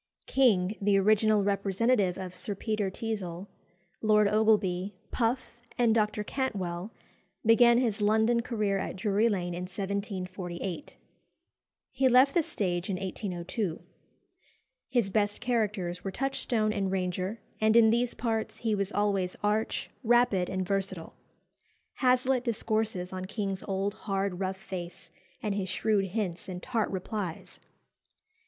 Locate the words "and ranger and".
16.73-17.75